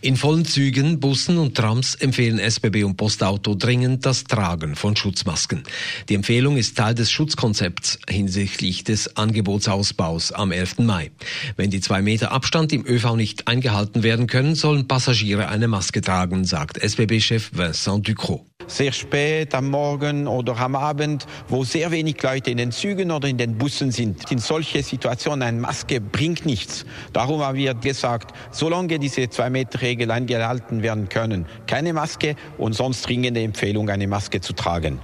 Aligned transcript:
In 0.00 0.16
vollen 0.16 0.44
Zügen, 0.44 1.00
Bussen 1.00 1.38
und 1.38 1.56
Trams 1.56 1.94
empfehlen 1.94 2.38
SBB 2.38 2.84
und 2.84 2.96
Postauto 2.96 3.54
dringend 3.54 4.06
das 4.06 4.24
Tragen 4.24 4.76
von 4.76 4.96
Schutzmasken. 4.96 5.62
Die 6.08 6.14
Empfehlung 6.14 6.56
ist 6.56 6.76
Teil 6.76 6.94
des 6.94 7.10
Schutzkonzepts 7.10 7.98
hinsichtlich 8.08 8.84
des 8.84 9.16
Angebotsausbaus 9.16 10.32
am 10.32 10.52
11. 10.52 10.78
Mai. 10.80 11.10
Wenn 11.56 11.70
die 11.70 11.80
zwei 11.80 12.02
Meter 12.02 12.32
Abstand 12.32 12.72
im 12.72 12.86
ÖV 12.86 13.16
nicht 13.16 13.48
eingehalten 13.48 14.02
werden 14.02 14.26
können, 14.26 14.54
sollen 14.54 14.88
Passagiere 14.88 15.48
eine 15.48 15.68
Maske 15.68 16.00
tragen, 16.00 16.44
sagt 16.44 16.78
SBB-Chef 16.78 17.50
Vincent 17.52 18.08
Ducrot 18.08 18.53
sehr 18.66 18.92
spät 18.92 19.54
am 19.54 19.70
Morgen 19.70 20.26
oder 20.26 20.56
am 20.58 20.74
Abend, 20.74 21.26
wo 21.48 21.64
sehr 21.64 21.90
wenig 21.90 22.22
Leute 22.22 22.50
in 22.50 22.58
den 22.58 22.72
Zügen 22.72 23.10
oder 23.10 23.28
in 23.28 23.38
den 23.38 23.56
Bussen 23.58 23.90
sind. 23.90 24.30
In 24.30 24.38
solche 24.38 24.82
Situationen 24.82 25.42
eine 25.42 25.60
Maske 25.60 26.00
bringt 26.00 26.46
nichts. 26.46 26.84
Darum 27.12 27.40
haben 27.40 27.58
wir 27.58 27.74
gesagt, 27.74 28.34
solange 28.50 28.98
diese 28.98 29.28
Zwei-Meter-Regel 29.28 30.10
eingehalten 30.10 30.82
werden 30.82 31.08
können, 31.08 31.46
keine 31.66 31.92
Maske 31.92 32.36
und 32.58 32.74
sonst 32.74 33.06
dringende 33.08 33.42
Empfehlung, 33.42 33.88
eine 33.88 34.06
Maske 34.06 34.40
zu 34.40 34.52
tragen. 34.52 34.98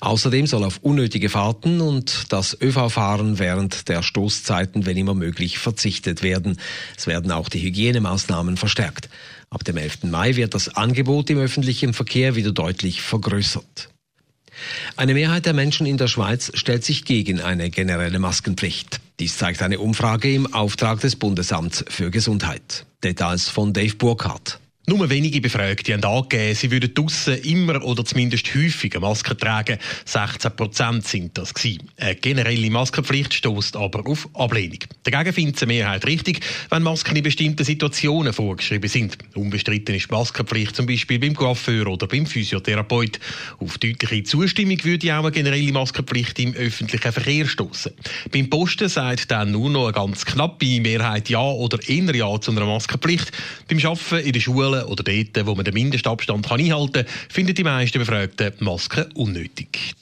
Außerdem 0.00 0.46
soll 0.46 0.62
auf 0.62 0.78
unnötige 0.82 1.28
Fahrten 1.28 1.80
und 1.80 2.32
das 2.32 2.56
ÖV-Fahren 2.60 3.38
während 3.38 3.88
der 3.88 4.02
Stoßzeiten, 4.02 4.86
wenn 4.86 4.96
immer 4.96 5.14
möglich, 5.14 5.58
verzichtet 5.58 6.22
werden. 6.22 6.56
Es 6.96 7.08
werden 7.08 7.32
auch 7.32 7.48
die 7.48 7.60
Hygienemaßnahmen 7.60 8.56
verstärkt. 8.56 9.08
Ab 9.50 9.64
dem 9.64 9.76
11. 9.76 10.04
Mai 10.04 10.36
wird 10.36 10.54
das 10.54 10.76
Angebot 10.76 11.30
im 11.30 11.38
öffentlichen 11.38 11.94
Verkehr 11.94 12.36
wieder 12.36 12.52
deutlich 12.52 13.02
vergrößert. 13.02 13.88
Eine 14.96 15.14
Mehrheit 15.14 15.46
der 15.46 15.52
Menschen 15.54 15.86
in 15.86 15.96
der 15.96 16.08
Schweiz 16.08 16.50
stellt 16.54 16.84
sich 16.84 17.04
gegen 17.04 17.40
eine 17.40 17.70
generelle 17.70 18.18
Maskenpflicht. 18.18 19.00
Dies 19.20 19.36
zeigt 19.36 19.62
eine 19.62 19.78
Umfrage 19.78 20.32
im 20.32 20.52
Auftrag 20.52 21.00
des 21.00 21.16
Bundesamts 21.16 21.84
für 21.88 22.10
Gesundheit. 22.10 22.86
Details 23.02 23.48
von 23.48 23.72
Dave 23.72 23.94
Burkhardt. 23.96 24.60
Nur 24.88 25.10
wenige 25.10 25.42
Befragte 25.42 25.92
haben 25.92 26.02
angegeben, 26.02 26.54
sie 26.54 26.70
würden 26.70 26.94
draussen 26.94 27.36
immer 27.42 27.84
oder 27.84 28.06
zumindest 28.06 28.54
häufiger 28.54 29.00
Masken 29.00 29.36
tragen. 29.36 29.76
16 30.06 30.56
Prozent 30.56 31.06
sind 31.06 31.36
das 31.36 31.52
gewesen. 31.52 31.90
Eine 31.98 32.14
generelle 32.14 32.70
Maskenpflicht 32.70 33.34
stößt 33.34 33.76
aber 33.76 34.06
auf 34.06 34.30
Ablehnung. 34.32 34.78
Dagegen 35.02 35.34
findet 35.34 35.62
eine 35.62 35.74
Mehrheit 35.74 36.06
richtig, 36.06 36.40
wenn 36.70 36.84
Masken 36.84 37.16
in 37.16 37.22
bestimmten 37.22 37.64
Situationen 37.64 38.32
vorgeschrieben 38.32 38.88
sind. 38.88 39.18
Unbestritten 39.34 39.94
ist 39.94 40.08
die 40.08 40.14
Maskenpflicht 40.14 40.74
zum 40.74 40.86
Beispiel 40.86 41.18
beim 41.18 41.34
Coiffeur 41.34 41.86
oder 41.86 42.06
beim 42.06 42.24
Physiotherapeut. 42.24 43.20
Auf 43.58 43.76
deutliche 43.76 44.22
Zustimmung 44.22 44.82
würde 44.84 45.14
auch 45.14 45.24
eine 45.24 45.32
generelle 45.32 45.70
Maskenpflicht 45.70 46.38
im 46.38 46.54
öffentlichen 46.54 47.12
Verkehr 47.12 47.44
stoßen. 47.46 47.92
Beim 48.32 48.48
Posten 48.48 48.88
sagt 48.88 49.30
dann 49.30 49.52
nur 49.52 49.68
noch 49.68 49.84
eine 49.84 49.92
ganz 49.92 50.24
knappe 50.24 50.80
Mehrheit 50.80 51.28
Ja 51.28 51.42
oder 51.42 51.78
eher 51.86 52.14
Ja 52.14 52.40
zu 52.40 52.52
einer 52.52 52.64
Maskenpflicht. 52.64 53.32
Beim 53.68 53.80
Arbeiten 53.80 54.26
in 54.26 54.32
der 54.32 54.40
Schule 54.40 54.77
Schulen 54.78 54.86
oder 54.86 55.02
dort, 55.02 55.46
wo 55.46 55.54
man 55.54 55.64
den 55.64 55.74
Mindestabstand 55.74 56.50
einhalten 56.50 56.92
kann, 56.92 57.06
finden 57.28 57.54
die 57.54 57.64
meisten 57.64 57.98
Befragten 57.98 58.52
Masken 58.60 59.10
unnötig. 59.12 59.94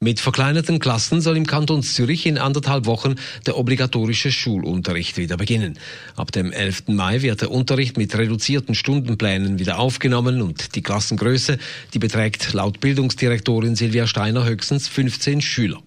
Mit 0.00 0.18
verkleinerten 0.18 0.80
Klassen 0.80 1.20
soll 1.20 1.36
im 1.36 1.46
Kanton 1.46 1.84
Zürich 1.84 2.26
in 2.26 2.36
anderthalb 2.36 2.86
Wochen 2.86 3.14
der 3.46 3.56
obligatorische 3.56 4.32
Schulunterricht 4.32 5.16
wieder 5.16 5.36
beginnen. 5.36 5.78
Ab 6.16 6.32
dem 6.32 6.50
11. 6.50 6.88
Mai 6.88 7.22
wird 7.22 7.42
der 7.42 7.52
Unterricht 7.52 7.96
mit 7.96 8.12
reduzierten 8.16 8.74
Stundenplänen 8.74 9.60
wieder 9.60 9.78
aufgenommen 9.78 10.42
und 10.42 10.74
die 10.74 10.82
Klassengröße, 10.82 11.58
die 11.94 11.98
beträgt 12.00 12.52
laut 12.54 12.80
Bildungsdirektorin 12.80 13.76
Silvia 13.76 14.08
Steiner 14.08 14.44
höchstens 14.44 14.88
15 14.88 15.40
Schüler. 15.42 15.80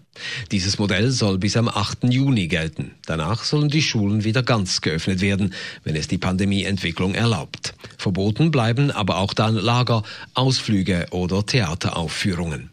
Dieses 0.52 0.78
Modell 0.78 1.12
soll 1.12 1.38
bis 1.38 1.58
am 1.58 1.68
8. 1.68 2.06
Juni 2.06 2.48
gelten. 2.48 2.92
Danach 3.06 3.44
sollen 3.44 3.70
die 3.70 3.82
Schulen 3.82 4.24
wieder 4.24 4.44
ganz 4.44 4.82
geöffnet 4.82 5.22
werden, 5.22 5.54
wenn 5.84 5.96
es 5.96 6.08
die 6.08 6.18
Pandemieentwicklung 6.18 7.16
erlaubt. 7.16 7.71
Verboten 8.02 8.52
bleiben 8.52 8.92
aber 8.92 9.18
auch 9.18 9.34
dann 9.34 9.56
Lager, 9.56 10.04
Ausflüge 10.34 11.08
oder 11.12 11.46
Theateraufführungen. 11.46 12.72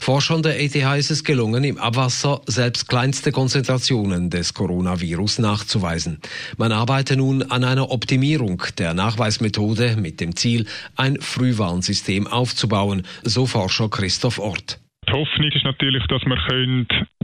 Forschern 0.00 0.42
der 0.42 0.60
ETH 0.60 0.74
ist 0.74 1.10
es 1.10 1.22
gelungen, 1.22 1.62
im 1.62 1.78
Abwasser 1.78 2.40
selbst 2.46 2.88
kleinste 2.88 3.30
Konzentrationen 3.30 4.28
des 4.28 4.52
Coronavirus 4.52 5.38
nachzuweisen. 5.38 6.20
Man 6.56 6.72
arbeite 6.72 7.16
nun 7.16 7.44
an 7.44 7.62
einer 7.62 7.92
Optimierung 7.92 8.62
der 8.78 8.94
Nachweismethode 8.94 9.96
mit 9.96 10.20
dem 10.20 10.34
Ziel, 10.34 10.66
ein 10.96 11.20
Frühwarnsystem 11.20 12.26
aufzubauen, 12.26 13.02
so 13.22 13.46
Forscher 13.46 13.88
Christoph 13.88 14.40
Ort. 14.40 14.80
Die 15.08 15.12
Hoffnung 15.12 15.50
ist 15.50 15.64
natürlich, 15.64 16.04
dass 16.08 16.22
wir 16.24 16.38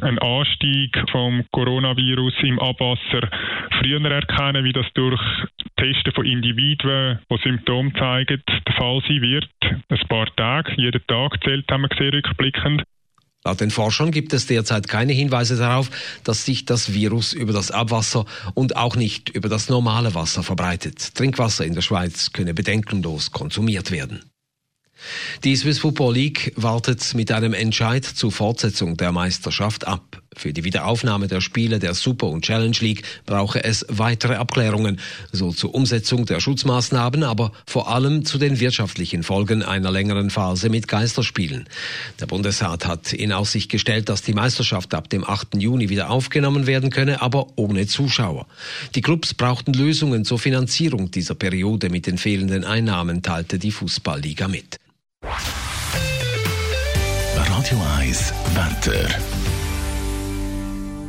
einen 0.02 0.18
Anstieg 0.18 0.96
vom 1.10 1.44
Coronavirus 1.52 2.34
im 2.42 2.58
Abwasser 2.58 3.28
früher 3.78 4.04
erkennen, 4.10 4.64
wie 4.64 4.72
das 4.72 4.86
durch 4.94 5.20
Testen 5.76 6.12
von 6.14 6.26
Individuen, 6.26 7.20
die 7.30 7.38
Symptome 7.42 7.92
zeigen, 7.94 8.42
der 8.46 8.74
Fall 8.74 9.00
sein 9.06 9.22
wird. 9.22 9.48
Ein 9.88 10.08
paar 10.08 10.34
Tage, 10.36 10.72
jeden 10.76 11.06
Tag 11.06 11.42
zählt, 11.44 11.70
haben 11.70 11.82
wir 11.82 11.88
gesehen, 11.88 12.14
rückblickend. 12.14 12.82
Laut 13.44 13.60
den 13.60 13.70
Forschern 13.70 14.10
gibt 14.10 14.32
es 14.32 14.46
derzeit 14.46 14.88
keine 14.88 15.12
Hinweise 15.12 15.56
darauf, 15.56 15.88
dass 16.24 16.44
sich 16.44 16.64
das 16.64 16.94
Virus 16.94 17.32
über 17.32 17.52
das 17.52 17.70
Abwasser 17.70 18.24
und 18.54 18.76
auch 18.76 18.96
nicht 18.96 19.28
über 19.28 19.48
das 19.48 19.68
normale 19.68 20.16
Wasser 20.16 20.42
verbreitet. 20.42 21.14
Trinkwasser 21.14 21.64
in 21.64 21.74
der 21.74 21.82
Schweiz 21.82 22.32
könne 22.32 22.54
bedenkenlos 22.54 23.30
konsumiert 23.30 23.92
werden. 23.92 24.24
Die 25.44 25.54
Swiss 25.54 25.78
Football 25.78 26.14
League 26.14 26.52
wartet 26.56 27.14
mit 27.14 27.30
einem 27.30 27.54
Entscheid 27.54 28.04
zur 28.04 28.32
Fortsetzung 28.32 28.96
der 28.96 29.12
Meisterschaft 29.12 29.86
ab. 29.86 30.22
Für 30.36 30.52
die 30.52 30.64
Wiederaufnahme 30.64 31.28
der 31.28 31.40
Spiele 31.40 31.78
der 31.78 31.94
Super- 31.94 32.28
und 32.28 32.44
Challenge 32.44 32.76
League 32.80 33.02
brauche 33.24 33.64
es 33.64 33.86
weitere 33.88 34.34
Abklärungen, 34.34 35.00
so 35.32 35.50
zur 35.50 35.74
Umsetzung 35.74 36.26
der 36.26 36.40
Schutzmaßnahmen, 36.40 37.22
aber 37.22 37.52
vor 37.66 37.88
allem 37.88 38.26
zu 38.26 38.36
den 38.36 38.60
wirtschaftlichen 38.60 39.22
Folgen 39.22 39.62
einer 39.62 39.90
längeren 39.90 40.28
Phase 40.28 40.68
mit 40.68 40.88
Geisterspielen. 40.88 41.68
Der 42.20 42.26
Bundesrat 42.26 42.86
hat 42.86 43.14
in 43.14 43.32
Aussicht 43.32 43.70
gestellt, 43.70 44.10
dass 44.10 44.20
die 44.20 44.34
Meisterschaft 44.34 44.92
ab 44.92 45.08
dem 45.08 45.24
8. 45.24 45.56
Juni 45.56 45.88
wieder 45.88 46.10
aufgenommen 46.10 46.66
werden 46.66 46.90
könne, 46.90 47.22
aber 47.22 47.46
ohne 47.56 47.86
Zuschauer. 47.86 48.46
Die 48.94 49.00
Clubs 49.00 49.32
brauchten 49.32 49.72
Lösungen 49.72 50.26
zur 50.26 50.38
Finanzierung 50.38 51.10
dieser 51.10 51.34
Periode 51.34 51.88
mit 51.88 52.06
den 52.06 52.18
fehlenden 52.18 52.64
Einnahmen, 52.64 53.22
teilte 53.22 53.58
die 53.58 53.70
Fußballliga 53.70 54.48
mit. 54.48 54.78
Radio 57.34 57.82
1 57.98 58.32
Wetter. 58.54 59.35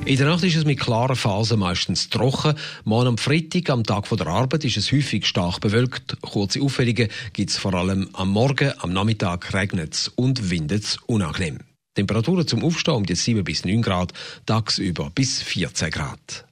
In 0.08 0.16
der 0.16 0.28
Nacht 0.28 0.44
ist 0.46 0.56
es 0.56 0.64
mit 0.64 0.80
klaren 0.80 1.18
Phasen 1.18 1.60
meistens 1.60 2.10
trocken. 2.10 2.56
Morgen 2.86 3.08
am 3.08 3.18
Freitag, 3.18 3.70
am 3.70 3.84
Tag 3.84 4.08
der 4.10 4.28
Arbeit, 4.28 4.64
ist 4.64 4.78
es 4.78 4.90
häufig 4.94 5.26
stark 5.26 5.60
bewölkt. 5.60 6.22
Kurze 6.22 6.62
Auffällige 6.62 7.10
gibt 7.34 7.50
es 7.50 7.58
vor 7.58 7.74
allem 7.74 8.08
am 8.14 8.30
Morgen, 8.30 8.72
am 8.80 8.94
Nachmittag 8.94 9.54
regnet 9.54 9.94
es 9.96 10.08
und 10.08 10.50
windet 10.50 10.86
es 10.86 10.98
unangenehm. 11.08 11.58
Temperaturen 11.94 12.48
zum 12.48 12.64
Aufstehen 12.64 12.94
um 12.94 13.06
die 13.06 13.16
7 13.16 13.44
bis 13.44 13.66
9 13.66 13.82
Grad, 13.82 14.14
tagsüber 14.46 15.12
bis 15.14 15.42
14 15.42 15.92
Grad. 15.92 16.46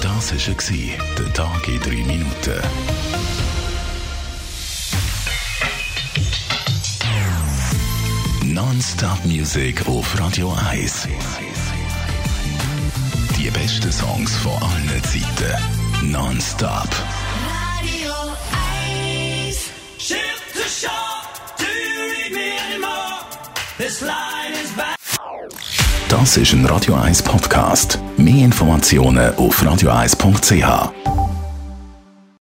Das 0.00 0.32
war 0.32 1.04
der 1.18 1.32
Tag 1.32 1.66
in 1.66 1.80
3 1.80 1.90
Minuten. 1.90 2.62
Non-Stop-Musik 8.44 9.88
auf 9.88 10.16
Radio 10.20 10.56
1. 10.70 11.08
Die 13.42 13.50
besten 13.50 13.90
Songs 13.90 14.36
von 14.36 14.52
allen 14.52 15.02
Zeiten. 15.02 16.12
Non-Stop. 16.12 16.88
Radio 17.80 18.12
1. 19.48 19.58
Ship 19.98 20.16
to 20.52 20.60
shore, 20.60 20.92
do 21.58 21.64
you 21.64 22.12
read 22.12 22.32
me 22.32 22.52
anymore? 22.70 23.18
This 23.78 24.00
line 24.00 24.52
is 24.62 24.70
back. 24.76 24.94
Das 26.08 26.36
ist 26.36 26.52
ein 26.52 26.64
Radio 26.66 26.94
1 26.94 27.24
Podcast. 27.24 27.98
Mehr 28.16 28.44
Informationen 28.44 29.34
auf 29.34 29.60
radio1.ch. 29.60 31.21